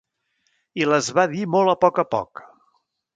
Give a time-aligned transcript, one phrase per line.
[0.83, 2.43] I les va dir molt a poc a poc.